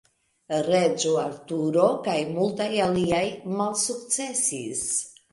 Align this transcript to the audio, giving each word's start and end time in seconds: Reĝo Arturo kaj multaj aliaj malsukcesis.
Reĝo 0.67 1.09
Arturo 1.23 1.83
kaj 2.07 2.15
multaj 2.37 2.67
aliaj 2.85 3.19
malsukcesis. 3.59 4.81